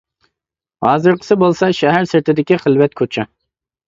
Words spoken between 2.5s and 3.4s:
خىلۋەت كوچا.